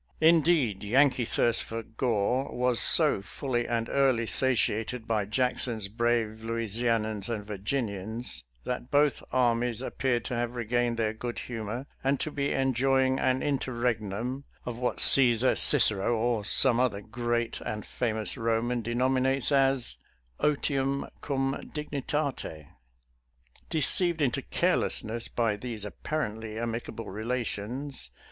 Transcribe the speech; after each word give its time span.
Indeed, 0.19 0.83
Yankee 0.83 1.25
thirst 1.25 1.63
for 1.63 1.83
gore 1.83 2.49
was 2.51 2.79
so 2.79 3.21
fully 3.21 3.67
and 3.67 3.87
early 3.87 4.25
satiated 4.25 5.07
by 5.07 5.25
Jackson's 5.25 5.87
brave 5.89 6.43
Louis 6.43 6.75
ianians 6.79 7.29
and 7.29 7.45
Virginians, 7.45 8.43
that 8.63 8.89
both 8.89 9.21
armies 9.31 9.83
ap 9.83 9.99
peared 9.99 10.25
to 10.25 10.33
have 10.33 10.55
regained 10.55 10.97
their 10.97 11.13
good 11.13 11.37
humor 11.37 11.85
and 12.03 12.19
to 12.19 12.31
be 12.31 12.51
enjoying 12.51 13.19
an 13.19 13.43
interregnum 13.43 14.45
of 14.65 14.79
what 14.79 14.99
Caesar, 14.99 15.55
Cicero, 15.55 16.17
or 16.17 16.43
some 16.45 16.79
other 16.79 17.01
great 17.01 17.61
and 17.63 17.85
famous 17.85 18.33
Eoman,, 18.33 18.81
denominates 18.81 19.51
as" 19.51 19.97
otium 20.43 21.07
cum 21.21 21.69
dignitate." 21.75 22.65
Deceived 23.69 24.19
■ 24.19 24.23
into 24.25 24.41
carelessness 24.41 25.27
by 25.27 25.55
these 25.55 25.85
apparently 25.85 26.57
amicable 26.57 27.05
relations. 27.11 28.09